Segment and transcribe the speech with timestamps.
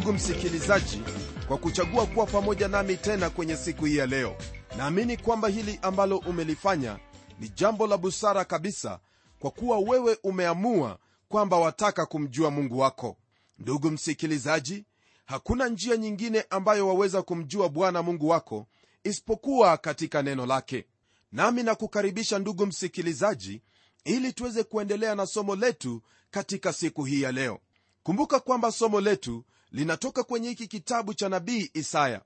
[0.00, 1.02] ndugu msikilizaji
[1.48, 4.36] kwa kuchagua kuwa pamoja nami tena kwenye siku hii ya leo
[4.76, 6.98] naamini kwamba hili ambalo umelifanya
[7.40, 9.00] ni jambo la busara kabisa
[9.38, 13.16] kwa kuwa wewe umeamua kwamba wataka kumjua mungu wako.
[13.58, 14.84] Ndugu msikilizaji
[15.26, 18.66] hakuna njia nyingine ambayo waweza kumjua bwana mungu wako
[19.04, 20.86] isipokuwa katika neno lake.
[21.32, 23.62] Nami nakukaribisha ndugu msikilizaji
[24.04, 27.58] ili tuweze kuendelea na somo letu katika siku hii ya leo.
[28.02, 32.22] Kumbuka kwamba somo letu linatoka kwenye hiki kitabu cha nabii isaya.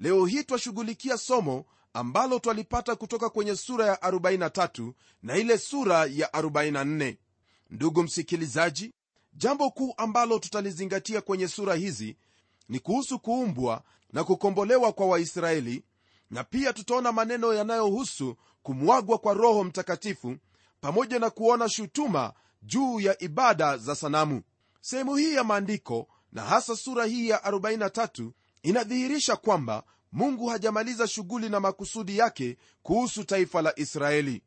[0.00, 6.28] Leo hii twashughulikia somo ambalo twalipata kutoka kwenye sura ya 43 na ile sura ya
[6.28, 7.16] 44
[7.70, 8.92] ndugu msikilizaji
[9.34, 12.16] jambo kuu ambalo tutalizingatia kwenye sura hizi
[12.68, 13.82] ni kuhusu kuumbwa
[14.12, 15.84] na kukombolewa kwa waisraeli
[16.30, 20.36] na pia tutaona maneno yanayohusu kumwagwa kwa roho mtakatifu
[20.80, 22.32] pamoja na kuona shutuma
[22.62, 24.42] juu ya ibada za sanamu.
[24.80, 28.30] Sehemu hii ya maandiko na hasa sura hii ya 43
[28.62, 34.42] inadhihirisha kwamba mungu hajamaliza shughuli na makusudi yake kuhusu taifa la israeli.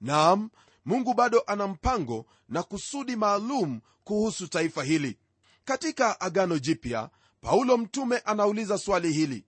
[0.00, 0.50] Naam
[0.84, 5.18] mungu bado ana mpango na kusudi maalum kuhusu taifa hili.
[5.64, 7.10] Katika agano jipya
[7.40, 9.44] paulo mtume anauliza swali hili.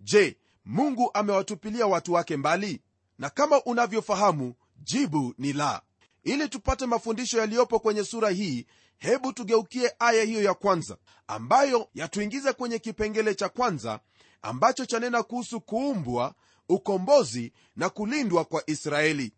[0.00, 2.80] Je mungu amewatupilia watu wake mbali?
[3.18, 5.82] Na kama unavyofahamu jibu ni la.
[6.24, 8.66] Ili tupate mafundisho yaliyopo kwenye sura hii
[9.04, 10.96] hebu tugeukie aya hiyo ya kwanza
[11.26, 14.00] ambayo yatuingiza kwenye kipengele cha kwanza
[14.42, 16.34] ambacho chanena kuhusu kuumbwa
[16.68, 19.32] ukombozi na kulindwa kwa israeli.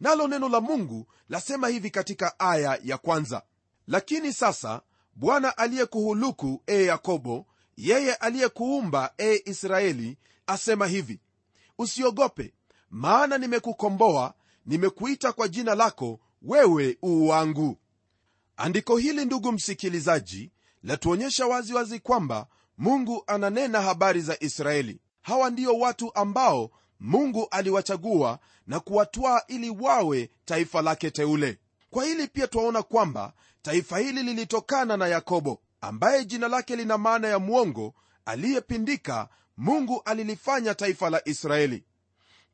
[0.00, 3.42] Nalo neno la mungu lasema hivi katika aya ya kwanza
[3.86, 4.82] lakini sasa
[5.14, 7.46] bwana aliyekuhuluku e yakobo
[7.76, 11.20] yeye aliyekuumba e israeli asema hivi
[11.78, 12.54] usiogope
[12.90, 14.34] maana nimekukomboa
[14.66, 17.78] nimekuita kwa jina lako wewe uu wangu
[18.58, 20.50] andiko hili ndugu msikilizaji
[20.82, 22.46] latuonyesha waziwazi wazi kwamba
[22.78, 25.00] mungu ananena habari za israeli.
[25.22, 26.70] Hawa ndio watu ambao
[27.00, 31.58] mungu aliwachagua na kuwatwaa ili wawe taifa lake teule.
[31.90, 33.32] Kwa hili pia twaona kwamba
[33.62, 40.74] taifa hili lilitokana na yakobo ambaye jina lake lina maana ya mwongo aliyepindika mungu alilifanya
[40.74, 41.84] taifa la israeli.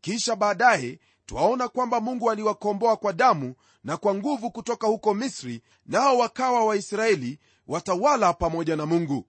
[0.01, 3.55] Kisha baadaye twaona kwamba mungu aliwakomboa kwa damu
[3.85, 9.27] na kwa nguvu kutoka huko misri nao wakawa waisraeli watawala pamoja na mungu.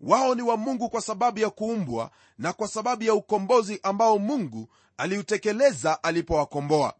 [0.00, 4.68] Wao ni wa mungu kwa sababu ya kuumbwa na kwa sababu ya ukombozi ambao mungu
[4.96, 6.94] aliutekeleza alipowakomboa.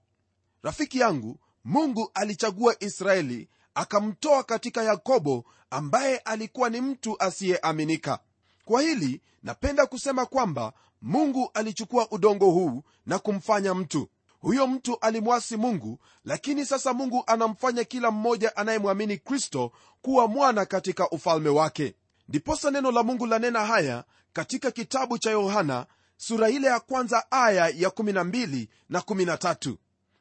[0.63, 8.19] Rafiki yangu mungu alichagua israeli akamtoa katika yakobo ambaye alikuwa ni mtu asiyeaminika.
[8.65, 10.73] Kwa hili napenda kusema kwamba
[11.03, 14.09] mungu alichukua udongo huu na kumfanya mtu
[14.43, 19.73] huyo mtu alimwasi mungu lakini sasa mungu anamfanya kila mmoja anayemwamini kristo
[20.03, 21.95] kuwa mwana katika ufalme wake.
[22.29, 25.87] Ndiposa neno la mungu lanena haya katika kitabu cha yohana
[26.17, 29.77] sura ile ya kwanza aya ya 12 na 13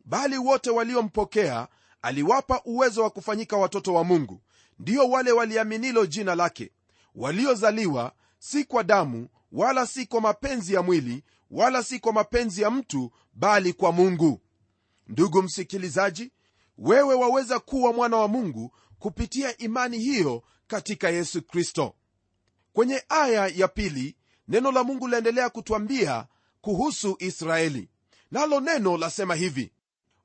[0.06, 1.68] bali wote waliompokea
[2.02, 4.42] aliwapa uwezo wa kufanyika watoto wa mungu.
[4.80, 6.72] Ndiyo wale waliaminilo jina lake.
[7.16, 12.72] Waliozaliwa si kwa damu wala si kwa mapenzi ya mwili wala si kwa mapenzi ya
[12.72, 14.42] mtu bali kwa mungu.
[15.08, 16.32] Ndugu msikilizaji
[16.78, 21.96] wewe waweza kuwa mwana wa mungu kupitia imani hiyo katika yesu kristo.
[22.74, 24.16] Kwenye aya ya pili
[24.48, 26.28] neno la mungu laendelea kutwambia
[26.62, 27.90] kuhusu israeli.
[28.32, 29.72] Nalo neno lasema hivi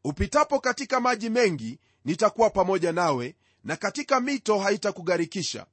[0.04, 5.66] upitapo katika maji mengi nitakuwa pamoja nawe na katika mito haitakugharikisha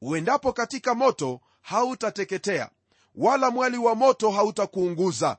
[0.00, 2.70] uendapo katika moto hautateketea
[3.14, 5.36] wala mwali wa moto hautakuunguza.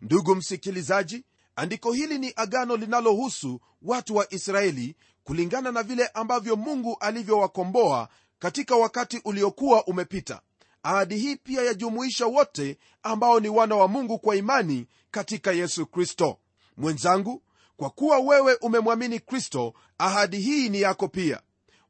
[0.00, 1.24] Ndugu msikilizaji
[1.56, 8.08] andiko hili ni agano linalohusu watu wa israeli kulingana na vile ambavyo mungu alivyowakomboa
[8.38, 10.40] katika wakati uliokuwa umepita.
[10.82, 16.38] Ahadi hii pia yajumuisha wote ambao ni wana wa mungu kwa imani katika yesu kristo.
[16.76, 17.42] Mwenzangu
[17.76, 21.40] kwa kuwa wewe umemwamini kristo ahadi hii ni yako pia.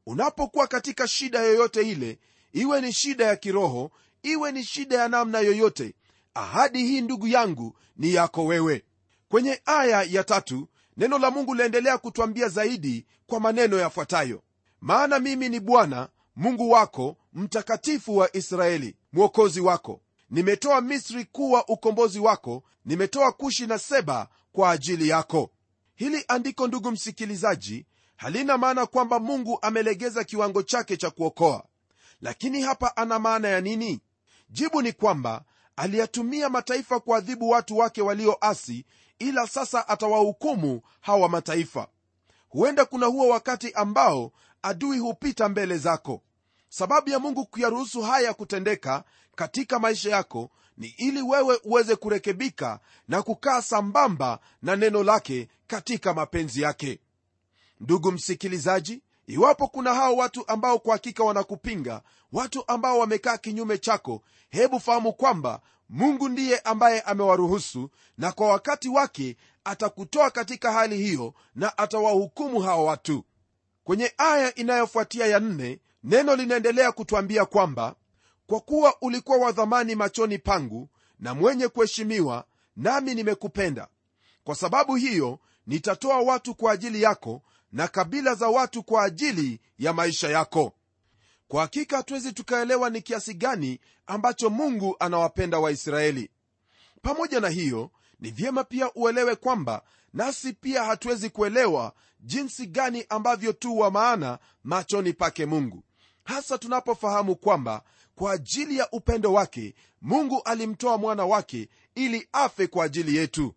[0.05, 2.19] Unapokuwa katika shida yoyote ile
[2.53, 3.91] iwe ni shida ya kiroho
[4.31, 5.95] iwe ni shida ya namna yoyote.
[6.33, 8.83] Ahadi hii ndugu yangu ni yako wewe.
[9.29, 14.43] Kwenye aya ya tatu neno la mungu laendelea kutwambia zaidi kwa maneno yafuatayo.
[14.81, 20.01] Maana mimi ni bwana mungu wako mtakatifu wa israeli mwokozi wako.
[20.29, 25.51] Nimetoa misri kuwa ukombozi wako nimetoa kushi na seba kwa ajili yako.
[25.95, 27.85] Hili andiko ndugu msikilizaji
[28.15, 31.65] halina maana kwamba mungu amelegeza kiwango chake cha kuokoa.
[32.21, 33.99] Lakini hapa ana maana ya nini
[34.49, 35.43] jibu ni kwamba
[35.75, 38.85] aliyatumia mataifa kuadhibu watu wake walioasi
[39.19, 41.87] ila sasa atawahukumu hawa mataifa.
[42.49, 46.21] Huenda kuna huo wakati ambao adui hupita mbele zako.
[46.69, 49.03] Sababu ya mungu kuyaruhusu haya kutendeka
[49.35, 56.13] katika maisha yako ni ili wewe uweze kurekebika na kukaa sambamba na neno lake katika
[56.13, 56.99] mapenzi yake.
[57.79, 62.01] Ndugu msikilizaji iwapo kuna hao watu ambao kwa hakika wanakupinga
[62.31, 68.89] watu ambao wamekaa kinyume chako hebu fahamu kwamba mungu ndiye ambaye amewaruhusu na kwa wakati
[68.89, 73.23] wake atakutoa katika hali hiyo na atawahukumu hawa watu.
[73.83, 77.95] Kwenye aya inayofuatia ya nne neno linaendelea kutwambia kwamba
[78.47, 80.89] kwa kuwa ulikuwa wa dhamani machoni pangu
[81.19, 82.45] na mwenye kuheshimiwa
[82.75, 83.87] nami nimekupenda.
[84.43, 87.41] Kwa sababu hiyo nitatoa watu kwa ajili yako
[87.71, 90.73] na kabila za watu kwa ajili ya maisha yako.
[91.47, 96.29] Kwa hakika hatuwezi tukaelewa ni kiasi gani ambacho mungu anawapenda waisraeli.
[97.01, 99.81] Pamoja na hiyo ni vyema pia uelewe kwamba
[100.13, 105.83] nasi pia hatuwezi kuelewa jinsi gani ambavyo tu wa maana machoni pake mungu.
[106.23, 107.83] Hasa tunapofahamu kwamba
[108.15, 113.55] kwa ajili ya upendo wake mungu alimtoa mwana wake ili afe kwa ajili yetu.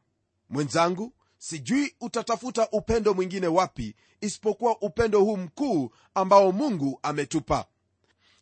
[0.51, 7.65] Mwenzangu sijui utatafuta upendo mwingine wapi isipokuwa upendo huu mkuu ambao mungu ametupa.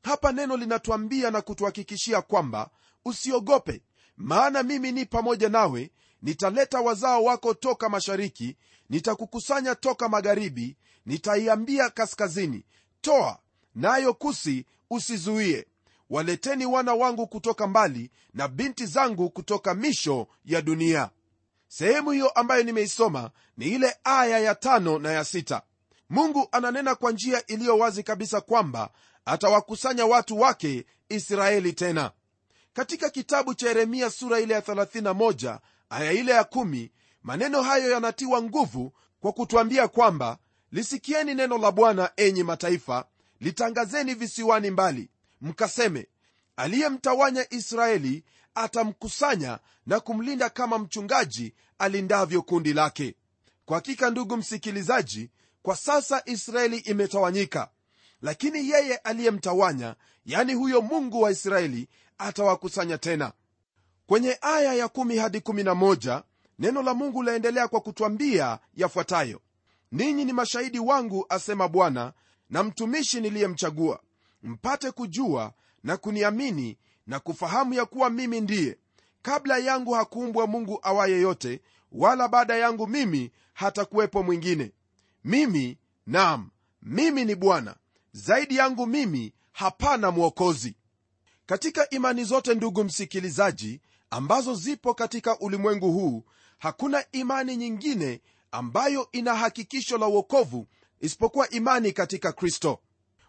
[0.03, 2.71] Hapa neno linatuambia na kutuhakikishia kwamba
[3.05, 3.83] usiogope
[4.17, 5.91] maana mimi ni pamoja nawe
[6.23, 8.56] nitaleta wazao wako toka mashariki
[8.91, 12.65] nitakukusanya toka magharibi nitaiambia kaskazini
[13.01, 13.39] toa
[13.75, 15.67] nayo kusi usizuie.
[16.11, 21.11] Waleteni wana wangu kutoka mbali na binti zangu kutoka misho ya dunia
[21.69, 25.62] sehemu hiyo ambayo nimeisoma ni ile aya ya tano na ya sita.
[26.11, 28.91] Mungu ananena kwa njia iliyo wazi kabisa kwamba
[29.25, 32.11] atawakusanya watu wake israeli tena.
[32.73, 35.59] Katika kitabu cha yeremia sura ile ya 31
[35.91, 36.88] aya ile ya 1
[37.23, 40.38] maneno hayo yanatiwa nguvu kwa kutwambia kwamba
[40.73, 43.05] lisikieni neno la bwana enyi mataifa
[43.41, 45.11] litangazeni visiwani mbali.
[45.41, 46.06] Mkaseme
[46.56, 48.25] aliyemtawanya israeli
[48.58, 53.14] atamkusanya na kumlinda kama mchungaji alindavyo kundi lake.
[53.64, 55.31] Kwa hakika ndugu msikilizaji
[55.62, 57.70] kwa sasa israeli imetawanyika
[58.22, 59.94] lakini yeye aliyemtawanya
[60.26, 61.88] yani huyo mungu wa israeli
[62.19, 63.32] atawakusanya tena.
[64.06, 66.22] Kwenye aya ya 1 hadi 11
[66.58, 69.40] neno la mungu laendelea kwa kutwambia yafuatayo.
[69.93, 72.12] Ninyi ni mashahidi wangu asema bwana
[72.50, 74.00] na mtumishi niliyemchagua
[74.43, 75.52] mpate kujua
[75.84, 76.78] na kuniamini
[77.08, 78.78] na kufahamu ya kuwa mimi ndiye.
[79.22, 81.60] Kabla yangu hakuumbwa mungu awaye yote
[81.93, 84.72] wala baada yangu mimi hatakuwepo mwingine.
[85.25, 86.50] Mimi nam
[86.82, 87.76] mimi ni bwana.
[88.12, 90.75] Zaidi yangu mimi hapana mwokozi.
[91.46, 96.25] Katika imani zote ndugu msikilizaji ambazo zipo katika ulimwengu huu
[96.58, 100.67] hakuna imani nyingine ambayo ina hakikisho la uokovu
[101.00, 102.79] isipokuwa imani katika kristo.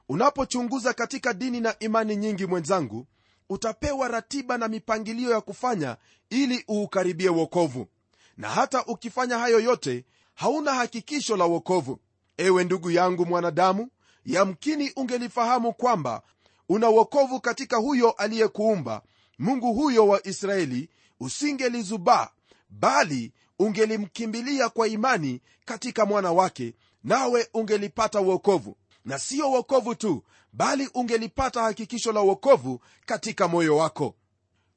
[0.10, 3.08] Unapochunguza katika dini na imani nyingi mwenzangu
[3.50, 5.98] utapewa ratiba na mipangilio ya kufanya
[6.30, 7.88] ili uukaribie uokovu
[8.38, 12.00] na hata ukifanya hayo yote hauna hakikisho la uokovu
[12.38, 13.90] ewe ndugu yangu mwanadamu
[14.26, 16.22] yamkini ungelifahamu kwamba
[16.70, 19.02] una uokovu katika huyo aliyekuumba.
[19.40, 20.90] Mungu huyo wa israeli
[21.20, 22.30] usingelizubaa
[22.70, 30.90] bali ungelimkimbilia kwa imani katika mwana wake nawe ungelipata uokovu na siyo uokovu tu bali
[30.94, 34.16] ungelipata hakikisho la uokovu katika moyo wako.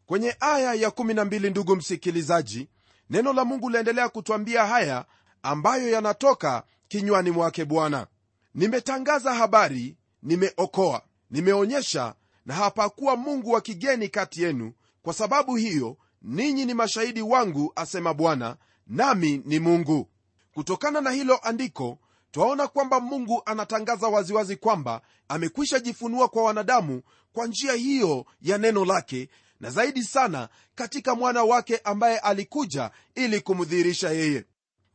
[0.07, 2.69] Kwenye aya ya 12 ndugu msikilizaji
[3.11, 5.05] neno la mungu laendelea kutwambia haya
[5.43, 8.07] ambayo yanatoka kinywani mwake bwana.
[8.55, 12.15] Nimetangaza habari nimeokoa nimeonyesha
[12.47, 14.73] na hapakuwa mungu wa kigeni kati yenu.
[15.03, 20.09] Kwa sababu hiyo ninyi ni mashahidi wangu asema bwana nami ni mungu.
[20.55, 21.99] Kutokana na hilo andiko
[22.33, 28.85] twaona kwamba mungu anatangaza waziwazi kwamba amekwisha jifunua kwa wanadamu kwa njia hiyo ya neno
[28.85, 29.29] lake
[29.61, 34.45] na zaidi sana katika mwana wake ambaye alikuja ili kumdhihirisha yeye.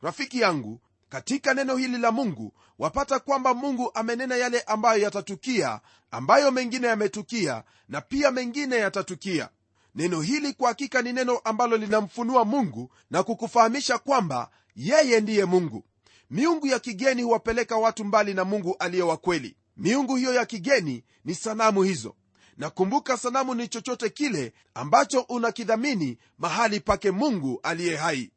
[0.02, 5.80] Rafiki yangu katika neno hili la mungu wapata kwamba mungu amenena yale ambayo yatatukia
[6.10, 9.48] ambayo mengine yametukia na pia mengine yatatukia.
[9.94, 15.84] Neno hili kwa hakika ni neno ambalo linamfunua mungu na kukufahamisha kwamba yeye ndiye mungu
[16.30, 19.56] miungu ya kigeni huwapeleka watu mbali na mungu aliye wa kweli.
[19.76, 22.14] Miungu hiyo ya kigeni ni sanamu hizo.
[22.56, 28.30] Na kumbuka sanamu ni chochote kile ambacho unakidhamini mahali pake mungu aliye hai.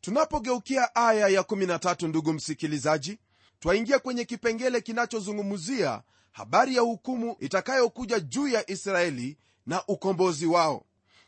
[0.00, 3.18] Tunapogeukia aya ya 13 ndugu msikilizaji
[3.60, 10.84] twaingia kwenye kipengele kinachozungumzia habari ya hukumu itakayokuja juu ya israeli na ukombozi wao.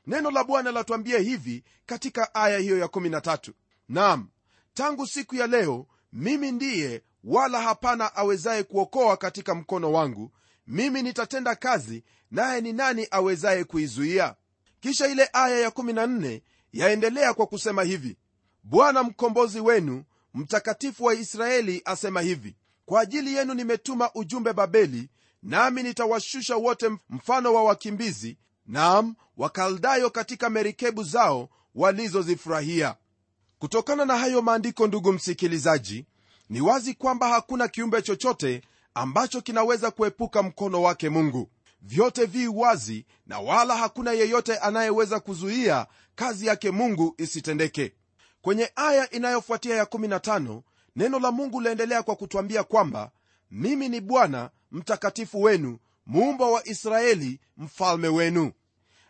[0.06, 3.52] Neno la bwana latuambia hivi katika aya hiyo ya 13
[3.88, 4.28] nam
[4.74, 10.32] tangu siku ya leo mimi ndiye wala hapana awezaye kuokoa katika mkono wangu.
[10.66, 14.34] Mimi nitatenda kazi naye ni nani awezaye kuizuia?
[14.80, 16.40] Kisha ile aya ya14
[16.72, 18.16] yaendelea kwa kusema hivi.
[18.62, 20.04] Bwana mkombozi wenu
[20.34, 22.56] mtakatifu wa israeli asema hivi.
[22.86, 25.08] Kwa ajili yenu nimetuma ujumbe babeli
[25.42, 32.96] nami nitawashusha wote mfano wa wakimbizi naam wakaldayo katika merikebu zao walizozifurahia
[33.62, 36.06] kutokana na hayo maandiko ndugu msikilizaji
[36.50, 38.62] ni wazi kwamba hakuna kiumbe chochote
[38.94, 41.50] ambacho kinaweza kuepuka mkono wake mungu.
[41.82, 47.92] Vyote vi wazi na wala hakuna yeyote anayeweza kuzuia kazi yake mungu isitendeke.
[48.40, 50.62] Kwenye aya inayofuatia ya15
[50.96, 53.10] neno la mungu laendelea kwa kutwambia kwamba
[53.50, 58.52] mimi ni bwana mtakatifu wenu muumba wa israeli mfalme wenu.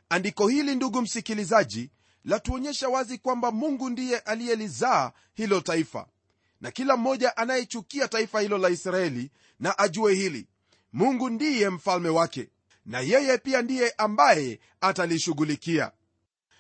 [0.09, 1.90] Andiko hili ndugu msikilizaji
[2.24, 6.06] latuonyesha wazi kwamba mungu ndiye aliyelizaa hilo taifa.
[6.60, 10.46] Na kila mmoja anayechukia taifa hilo la israeli na ajue hili
[10.92, 12.48] mungu ndiye mfalme wake
[12.86, 15.92] na yeye pia ndiye ambaye atalishughulikia.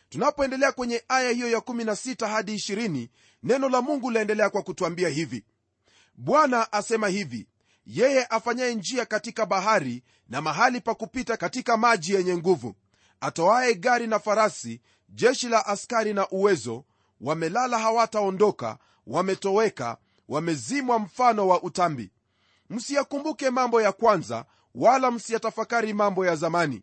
[0.08, 3.08] Tunapoendelea kwenye aya hiyo ya16 hadi 20
[3.42, 5.44] neno la mungu laendelea kwa kutwambia hivi.
[6.14, 7.46] Bwana asema hivi
[7.86, 12.74] yeye afanyaye njia katika bahari na mahali pa kupita katika maji yenye nguvu
[13.20, 14.80] atoaye gari na farasi
[15.12, 16.84] jeshi la askari na uwezo
[17.20, 19.96] wamelala hawataondoka wametoweka
[20.28, 22.10] wamezimwa mfano wa utambi.
[22.70, 26.82] Msiyakumbuke mambo ya kwanza wala msiyatafakari mambo ya zamani.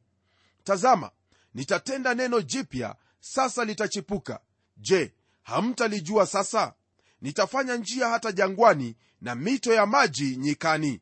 [0.63, 1.11] Tazama
[1.53, 4.39] nitatenda neno jipya sasa litachipuka.
[4.77, 6.73] Je hamtalijua sasa?
[7.21, 11.01] Nitafanya njia hata jangwani na mito ya maji nyikani.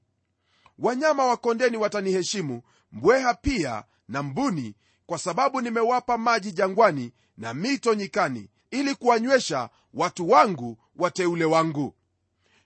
[0.79, 4.75] Wanyama wa kondeni wataniheshimu mbweha pia na mbuni
[5.07, 11.93] kwa sababu nimewapa maji jangwani na mito nyikani ili kuwanywesha watu wangu wateule wangu.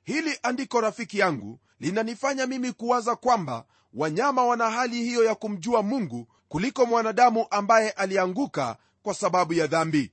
[0.03, 6.27] Hili andiko rafiki yangu linanifanya mimi kuwaza kwamba wanyama wana hali hiyo ya kumjua mungu
[6.48, 10.12] kuliko mwanadamu ambaye alianguka kwa sababu ya dhambi.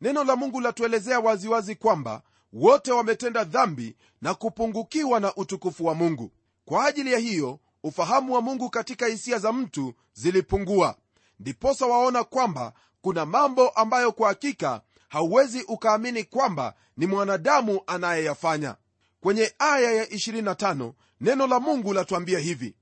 [0.00, 6.32] Neno la mungu latuelezea waziwazi kwamba wote wametenda dhambi na kupungukiwa na utukufu wa mungu.
[6.64, 10.96] Kwa ajili ya hiyo ufahamu wa mungu katika hisia za mtu zilipungua
[11.40, 18.76] ndiposa waona kwamba kuna mambo ambayo kwa hakika hauwezi ukaamini kwamba ni mwanadamu anayeyafanya.
[19.20, 22.76] Kwenye aya ya 25 neno la mungu latuambia hivi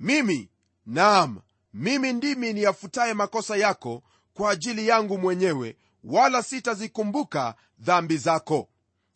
[0.00, 0.50] mimi
[0.86, 1.40] naam
[1.74, 4.02] mimi ndimi niyafutaye makosa yako
[4.34, 8.68] kwa ajili yangu mwenyewe wala sitazikumbuka dhambi zako.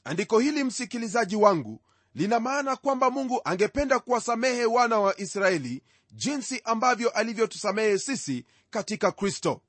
[0.04, 1.80] Andiko hili msikilizaji wangu
[2.14, 5.82] lina maana kwamba mungu angependa kuwasamehe wana wa israeli
[6.12, 9.60] jinsi ambavyo alivyotusamehe sisi katika kristo.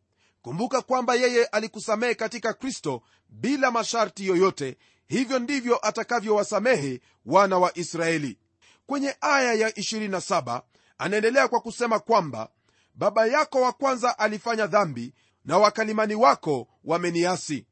[0.42, 4.78] Kumbuka kwamba yeye alikusamehe katika kristo bila masharti yoyote.
[5.08, 8.38] Hivyo ndivyo atakavyowasamehe wana wa israeli.
[8.86, 10.62] Kwenye aya ya 27
[10.98, 12.50] anaendelea kwa kusema kwamba
[12.96, 15.14] baba yako wa kwanza alifanya dhambi
[15.46, 17.66] na wakalimani wako wameniasi.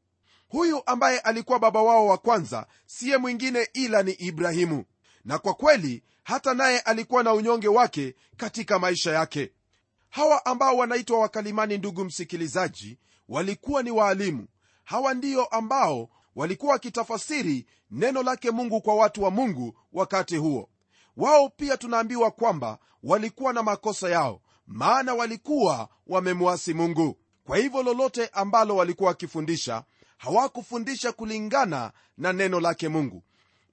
[0.48, 4.86] Huyu ambaye alikuwa baba wao wa kwanza siye mwingine ila ni ibrahimu.
[5.26, 9.52] Na kwa kweli hata naye alikuwa na unyonge wake katika maisha yake
[10.10, 12.98] hawa ambao wanaitwa wakalimani ndugu msikilizaji
[13.30, 14.48] walikuwa ni waalimu.
[14.84, 20.70] Hawa ndio ambao walikuwa wakitafasiri neno lake mungu kwa watu wa mungu wakati huo.
[21.18, 27.18] Wao pia tunaambiwa kwamba walikuwa na makosa yao maana walikuwa wamemwasi mungu.
[27.46, 29.84] Kwa hivyo lolote ambalo walikuwa wakifundisha
[30.18, 33.24] hawakufundisha kulingana na neno lake mungu.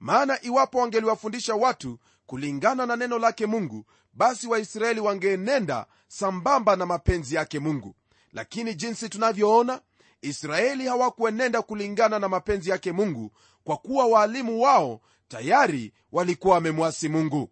[0.00, 7.34] Maana iwapo wangeliwafundisha watu kulingana na neno lake mungu basi waisraeli wangeenenda sambamba na mapenzi
[7.34, 7.94] yake mungu.
[8.32, 9.80] Lakini jinsi tunavyoona
[10.22, 13.32] israeli hawakuenenda kulingana na mapenzi yake mungu
[13.64, 17.50] kwa kuwa waalimu wao tayari walikuwa wamemwasi mungu.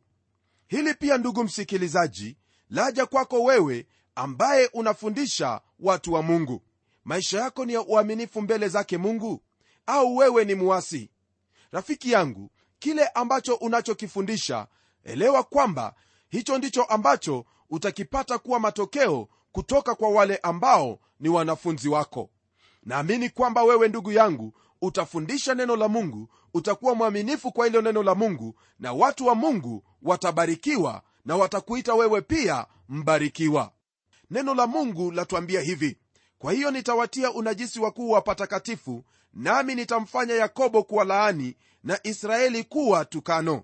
[0.67, 2.37] Hili pia ndugu msikilizaji
[2.71, 6.63] laja kwako wewe ambaye unafundisha watu wa mungu.
[7.05, 9.43] Maisha yako ni ya uaminifu mbele zake mungu?
[9.87, 11.11] Au wewe ni muasi
[11.73, 12.51] rafiki yangu
[12.85, 14.67] kile ambacho unachokifundisha.
[15.05, 15.95] Elewa kwamba
[16.29, 22.31] hicho ndicho ambacho utakipata kuwa matokeo kutoka kwa wale ambao ni wanafunzi wako.
[22.83, 28.15] Naamini kwamba wewe ndugu yangu utafundisha neno la mungu utakuwa mwaminifu kwa hilo neno la
[28.15, 33.73] mungu na watu wa mungu watabarikiwa na watakuita wewe pia mbarikiwa.
[34.31, 35.99] Neno la mungu latuambia hivi
[36.39, 43.05] kwa hiyo nitawatia unajisi wakuu wa patakatifu nami nitamfanya yakobo kuwa laani na israeli kuwa
[43.05, 43.63] tukano.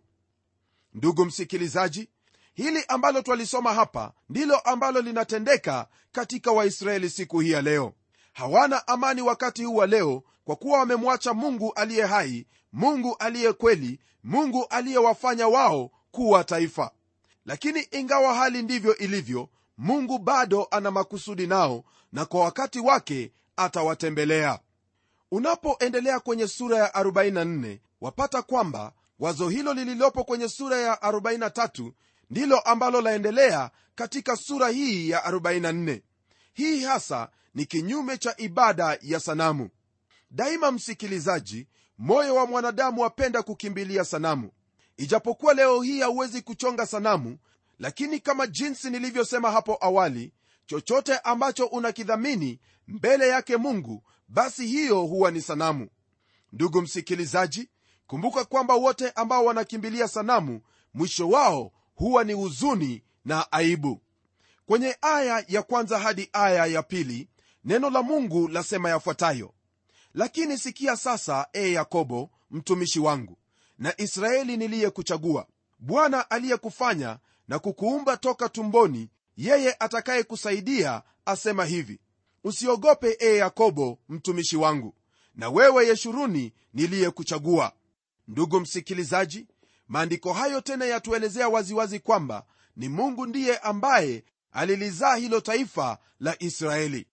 [0.94, 2.08] Ndugu msikilizaji
[2.54, 7.92] hili ambalo twalisoma hapa ndilo ambalo linatendeka katika waisraeli siku hii ya leo.
[8.32, 14.00] Hawana amani wakati huu wa leo kwa kuwa wamemwacha mungu aliye hai mungu aliye kweli
[14.24, 16.90] mungu aliyewafanya wao kuwa taifa.
[17.46, 19.48] Lakini ingawa hali ndivyo ilivyo
[19.78, 24.58] mungu bado ana makusudi nao na kwa wakati wake atawatembelea
[25.30, 31.92] unapoendelea kwenye sura ya 44 wapata kwamba wazo hilo lililopo kwenye sura ya 43
[32.30, 36.00] ndilo ambalo laendelea katika sura hii ya 44
[36.52, 39.70] hii hasa ni kinyume cha ibada ya sanamu.
[40.30, 41.66] Daima msikilizaji
[41.98, 44.50] moyo wa mwanadamu wapenda kukimbilia sanamu.
[44.96, 47.38] Ijapokuwa leo hii hauwezi kuchonga sanamu
[47.78, 50.32] lakini kama jinsi nilivyosema hapo awali
[50.66, 55.88] chochote ambacho unakidhamini mbele yake mungu basi hiyo huwa ni sanamu.
[56.52, 57.68] Ndugu msikilizaji
[58.06, 60.60] kumbuka kwamba wote ambao wanakimbilia sanamu
[60.94, 64.00] mwisho wao huwa ni huzuni na aibu.
[64.66, 67.28] Kwenye aya ya kwanza hadi aya ya pili
[67.64, 69.54] neno la mungu lasema yafuatayo.
[70.14, 73.36] Lakini sikia sasa e yakobo mtumishi wangu
[73.78, 75.46] na israeli niliyekuchagua.
[75.78, 77.18] Bwana aliyekufanya
[77.48, 82.00] na kukuumba toka tumboni yeye atakayekusaidia asema hivi
[82.44, 84.94] usiogope e yakobo mtumishi wangu
[85.34, 87.72] na wewe yeshuruni niliyekuchagua.
[88.28, 89.46] Ndugu msikilizaji
[89.88, 92.44] maandiko hayo tena yatuelezea waziwazi kwamba
[92.76, 97.06] ni mungu ndiye ambaye alilizaa hilo taifa la israeli.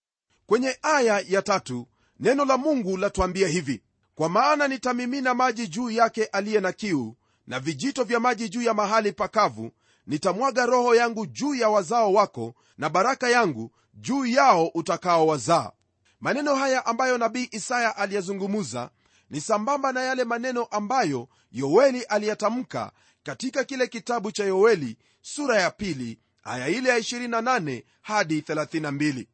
[0.45, 1.87] Kwenye aya ya tatu
[2.19, 3.81] neno la mungu latuambia hivi
[4.15, 7.15] kwa maana nitamimina maji juu yake aliye na kiu
[7.47, 9.71] na vijito vya maji juu ya mahali pakavu
[10.07, 15.71] nitamwaga roho yangu juu ya wazao wako na baraka yangu juu yao utakaowazaa.
[16.19, 18.89] Maneno haya ambayo nabii isaya aliyazungumuza
[19.29, 22.91] ni sambamba na yale maneno ambayo yoeli aliyatamka
[23.23, 29.25] katika kile kitabu cha yoeli sura ya pili aya ile ya 28 hadi 32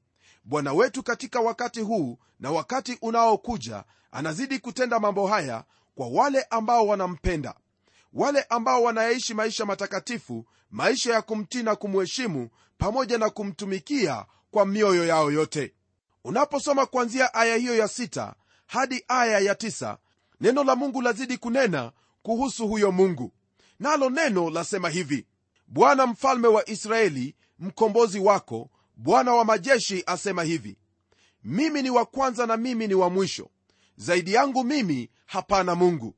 [0.44, 5.64] bwana wetu katika wakati huu na wakati unaokuja anazidi kutenda mambo haya
[5.96, 7.54] kwa wale ambao wanampenda
[8.14, 15.06] wale ambao wanayaishi maisha matakatifu maisha ya kumtii na kumheshimu pamoja na kumtumikia kwa mioyo
[15.08, 15.74] yao yote.
[16.24, 18.36] Unaposoma kuanzia aya hiyo ya sita
[18.68, 19.98] hadi aya ya tisa
[20.42, 23.32] neno la mungu lazidi kunena kuhusu huyo mungu.
[23.80, 25.26] Nalo neno lasema hivi
[25.68, 30.78] bwana mfalme wa israeli mkombozi wako bwana wa majeshi asema hivi
[31.44, 33.50] mimi ni wa kwanza na mimi ni wa mwisho.
[33.98, 36.16] Zaidi yangu mimi hapana mungu.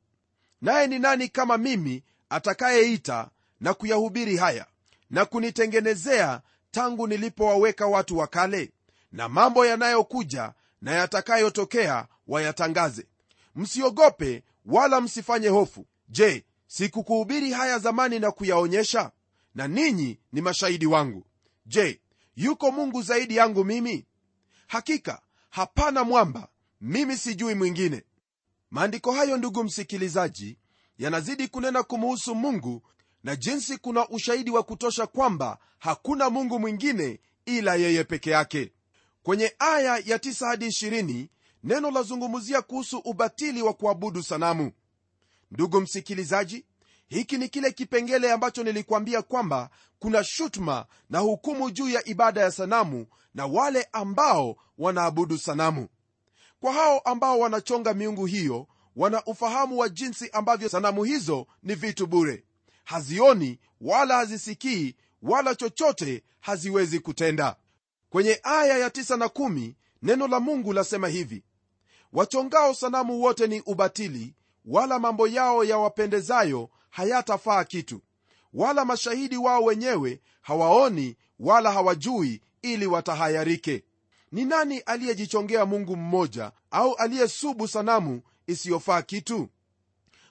[0.61, 3.29] Naye ni nani kama mimi atakayeita
[3.65, 4.65] na kuyahubiri haya
[5.09, 8.71] na kunitengenezea tangu nilipowaweka watu wa kale
[9.11, 13.07] na mambo yanayokuja na yatakayotokea wayatangaze.
[13.55, 15.85] Msiogope wala msifanye hofu.
[16.09, 19.11] Je sikukuhubiri haya zamani na kuyaonyesha?
[19.55, 21.25] Na ninyi ni mashahidi wangu.
[21.65, 22.01] Je
[22.35, 24.05] yuko mungu zaidi yangu mimi?
[24.67, 26.47] Hakika hapana mwamba.
[26.81, 28.03] Mimi sijui mwingine.
[28.71, 30.57] Maandiko hayo ndugu msikilizaji
[30.97, 32.81] yanazidi kunena kumuhusu mungu
[33.25, 38.71] na jinsi kuna ushahidi wa kutosha kwamba hakuna mungu mwingine ila yeye peke yake.
[39.23, 41.27] Kwenye aya ya 9 hadi 20
[41.63, 44.71] neno lazungumzia kuhusu ubatili wa kuabudu sanamu.
[45.51, 46.65] Ndugu msikilizaji
[47.07, 52.51] hiki ni kile kipengele ambacho nilikuambia kwamba kuna shutuma na hukumu juu ya ibada ya
[52.51, 55.87] sanamu na wale ambao wanaabudu sanamu.
[56.59, 62.07] Kwa hao ambao wanachonga miungu hiyo wana ufahamu wa jinsi ambavyo sanamu hizo ni vitu
[62.07, 62.43] bure
[62.85, 67.55] hazioni wala hazisikii wala chochote haziwezi kutenda.
[68.09, 71.43] Kwenye aya ya 9 na 1 neno la mungu lasema hivi
[72.13, 74.33] wachongao sanamu wote ni ubatili
[74.65, 78.01] wala mambo yao yawapendezayo hayatafaa kitu.
[78.53, 83.83] Wala mashahidi wao wenyewe hawaoni wala hawajui ili watahayarike.
[84.31, 89.49] Ni nani aliyejichongea mungu mmoja au aliyesubu sanamu isiyofaa kitu?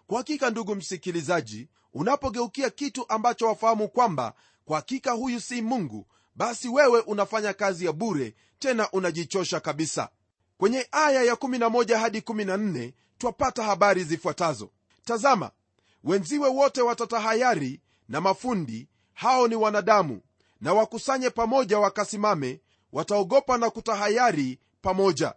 [0.06, 6.68] Kwa hakika ndugu msikilizaji unapogeukia kitu ambacho wafahamu kwamba kwa hakika huyu si mungu basi
[6.68, 10.09] wewe unafanya kazi ya bure tena unajichosha kabisa.
[10.59, 14.70] Kwenye aya ya 11 hadi 14 twapata habari zifuatazo.
[15.04, 15.50] Tazama
[16.04, 20.20] wenziwe wote watatahayari na mafundi hao ni wanadamu
[20.61, 22.61] na wakusanye pamoja wakasimame
[22.92, 25.35] wataogopa na kutahayari pamoja.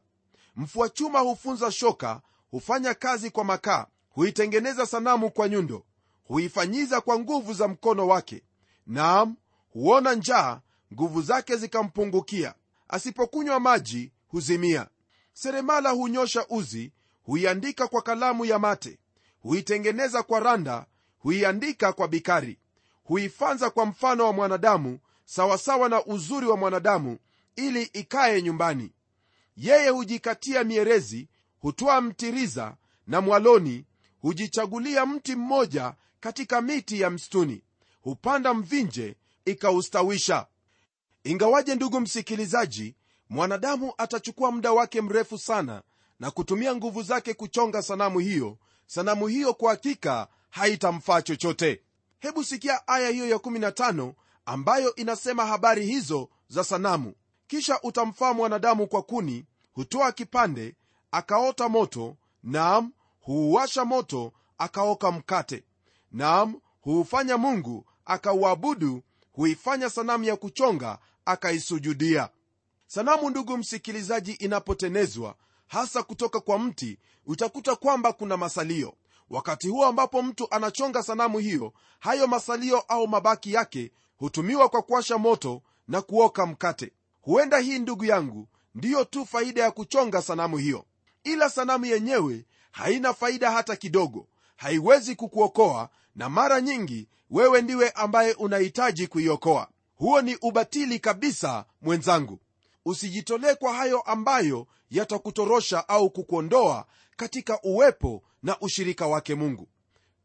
[0.56, 5.86] Mfua chuma hufunza shoka hufanya kazi kwa makaa huitengeneza sanamu kwa nyundo
[6.28, 8.44] huifanyiza kwa nguvu za mkono wake
[8.88, 9.36] naam
[9.70, 10.62] huona njaa
[10.94, 12.54] nguvu zake zikampungukia.
[12.88, 14.88] Asipokunywa maji huzimia.
[15.34, 16.92] Seremala hunyosha uzi
[17.24, 19.00] huiandika kwa kalamu ya mate.
[19.40, 20.86] Huitengeneza kwa randa
[21.20, 22.60] huiandika kwa bikari.
[23.04, 27.18] Huifanza kwa mfano wa mwanadamu sawasawa na uzuri wa mwanadamu
[27.56, 28.94] ili ikaye nyumbani.
[29.58, 32.76] Yeye hujikatia mierezi hutoa mtiriza
[33.08, 33.86] na mwaloni
[34.22, 37.64] hujichagulia mti mmoja katika miti ya msituni.
[38.02, 40.46] Hupanda mvinje ikaustawisha.
[41.24, 42.96] Ingawaje ndugu msikilizaji
[43.30, 45.82] mwanadamu atachukua muda wake mrefu sana
[46.20, 51.82] na kutumia nguvu zake kuchonga sanamu hiyo sanamu hiyo kwa hakika haitamfaa chochote.
[52.20, 54.14] Hebu sikia aya hiyo ya 15
[54.46, 57.14] ambayo inasema habari hizo za sanamu.
[57.48, 60.76] Kisha utamfaa mwanadamu kwa kuni hutoa kipande
[61.12, 65.64] akaota moto naam huuwasha moto akaoka mkate
[66.12, 72.30] naam huufanya mungu akauabudu huifanya sanamu ya kuchonga akaisujudia.
[72.88, 75.36] Sanamu ndugu msikilizaji inapotenezwa
[75.68, 78.94] hasa kutoka kwa mti utakuta kwamba kuna masalio.
[79.30, 85.18] Wakati huo ambapo mtu anachonga sanamu hiyo hayo masalio au mabaki yake hutumiwa kwa kuwasha
[85.18, 86.92] moto na kuoka mkate.
[87.22, 90.86] Huenda hii ndugu yangu ndiyo tu faida ya kuchonga sanamu hiyo.
[91.24, 98.34] Ila sanamu yenyewe haina faida hata kidogo haiwezi kukuokoa na mara nyingi wewe ndiwe ambaye
[98.34, 99.68] unahitaji kuiokoa.
[99.96, 102.40] Huo ni ubatili kabisa mwenzangu.
[102.86, 109.68] Usijitolee kwa hayo ambayo yatakutorosha au kukuondoa katika uwepo na ushirika wake mungu.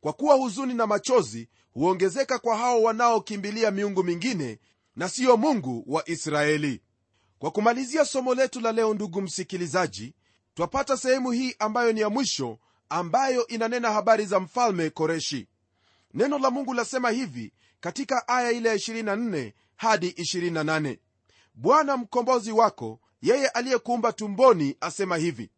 [0.01, 4.59] Kwa kuwa huzuni na machozi huongezeka kwa hao wanaokimbilia miungu mingine
[4.97, 6.83] na siyo mungu wa israeli.
[7.39, 10.15] Kwa kumalizia somo letu la leo ndugu msikilizaji
[10.55, 12.59] twapata sehemu hii ambayo ni ya mwisho
[12.93, 15.49] ambayo inanena habari za mfalme koreshi.
[16.15, 20.99] Neno la mungu lasema hivi katika aya ile ya 24 hadi 28
[21.55, 25.51] bwana mkombozi wako yeye aliyekuumba tumboni asema hivi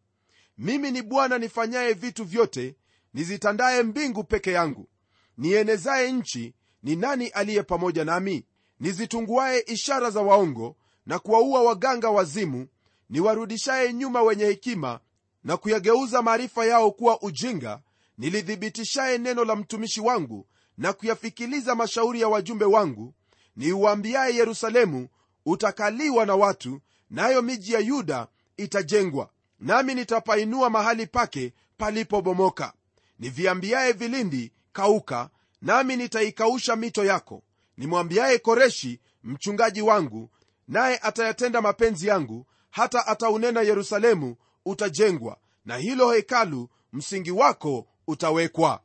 [0.57, 2.75] mimi ni bwana nifanyaye vitu vyote
[3.13, 4.89] nizitandaye mbingu peke yangu.
[5.37, 8.45] Nienezaye nchi ni nani aliye pamoja nami?
[8.79, 12.67] Nizitunguaye ishara za waongo na kuwaua waganga wazimu.
[13.09, 14.99] Niwarudishaye nyuma wenye hekima
[15.45, 17.79] na kuyageuza maarifa yao kuwa ujinga
[18.17, 23.13] nilithibitishaye neno la mtumishi wangu na kuyafikiliza mashauri ya wajumbe wangu
[23.55, 25.07] niuambiaye yerusalemu
[25.45, 28.27] utakaliwa na watu nayo miji ya yuda
[28.57, 29.29] itajengwa
[29.59, 32.73] nami nitapainua mahali pake palipobomoka.
[33.19, 35.29] Niviambiaye vilindi kauka
[35.61, 37.43] nami nitaikausha mito yako.
[37.77, 40.29] Nimwambiaye koreshi mchungaji wangu
[40.67, 48.81] naye atayatenda mapenzi yangu hata ataunena yerusalemu utajengwa na hilo hekalu msingi wako utawekwa.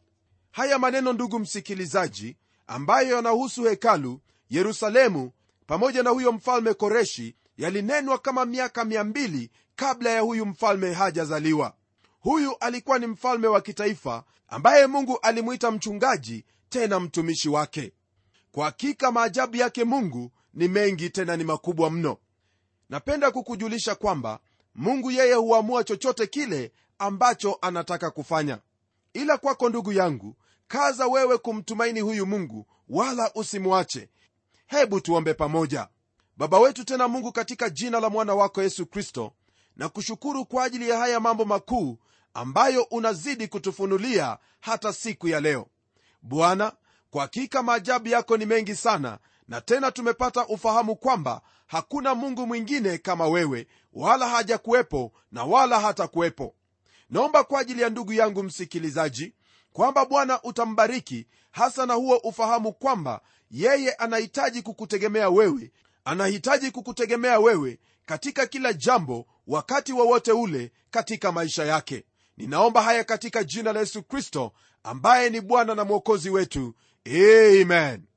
[0.50, 5.32] Haya maneno ndugu msikilizaji ambayo yanahusu hekalu yerusalemu
[5.66, 11.74] pamoja na huyo mfalme koreshi yalinenwa kama miaka 200 kabla ya huyu mfalme hajazaliwa.
[12.20, 17.92] Huyu alikuwa ni mfalme wa kitaifa ambaye mungu alimwita mchungaji tena mtumishi wake.
[18.52, 22.16] Kwa hakika maajabu yake mungu ni mengi tena ni makubwa mno.
[22.88, 24.40] Napenda kukujulisha kwamba
[24.74, 28.58] mungu yeye huamua chochote kile ambacho anataka kufanya.
[29.12, 30.36] Ila kwako ndugu yangu
[30.68, 34.08] kaza wewe kumtumaini huyu mungu wala usimwache.
[34.66, 35.88] Hebu tuombe pamoja.
[36.36, 39.32] Baba wetu tena mungu katika jina la mwana wako yesu kristo
[39.76, 41.98] na kushukuru kwa ajili ya haya mambo makuu
[42.34, 45.66] ambayo unazidi kutufunulia hata siku ya leo.
[46.22, 46.72] Bwana
[47.10, 49.18] kwa hakika maajabu yako ni mengi sana
[49.50, 56.54] na tena tumepata ufahamu kwamba hakuna mungu mwingine kama wewe wala hajakuwepo na wala hatakuwepo.
[57.10, 59.34] Naomba kwa ajili ya ndugu yangu msikilizaji
[59.72, 65.72] kwamba bwana utambariki hasa na huo ufahamu kwamba yeye anahitaji kukutegemea wewe
[66.04, 72.04] anahitaji kukutegemea wewe katika kila jambo wakati wowote ule katika maisha yake.
[72.36, 76.74] Ninaomba haya katika jina la yesu kristo ambaye ni bwana na mwokozi wetu.
[77.06, 78.09] Amen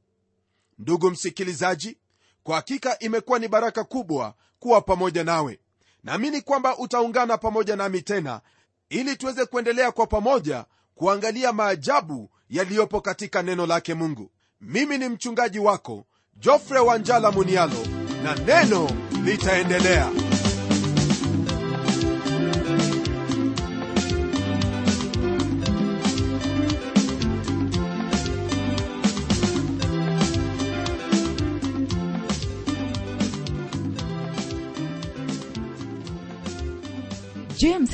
[0.80, 1.98] ndugu msikilizaji
[2.44, 5.60] kwa hakika imekuwa ni baraka kubwa kuwa pamoja nawe.
[6.04, 8.42] Naamini kwamba utaungana pamoja nami tena
[8.90, 14.32] ili tuweze kuendelea kwa pamoja kuangalia maajabu yaliyopo katika neno lake mungu.
[14.62, 16.06] Mimi ni mchungaji wako
[16.36, 17.86] jofre wanjala munialo
[18.24, 18.90] na neno
[19.24, 20.10] litaendelea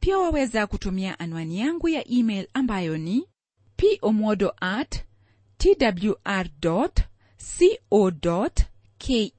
[0.00, 3.28] pia waweza kutumia anwani yangu ya email ambayo ni
[4.00, 5.04] pomodo at
[5.58, 8.50] twr co
[8.98, 9.32] ke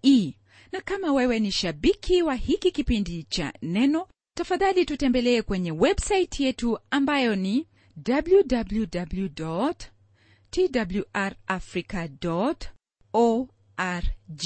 [0.72, 6.80] na kama wewe ni shabiki wa hiki kipindi cha neno tafadhali tutembelee kwenye websaiti yetu
[6.92, 7.68] ambayo ni
[8.08, 9.28] www
[10.52, 12.10] twrafrica
[13.14, 14.46] org